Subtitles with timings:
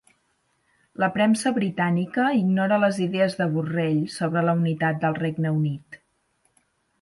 [1.01, 6.01] La premsa britànica ignora les idees de Borrell sobre la unitat del Regne Unit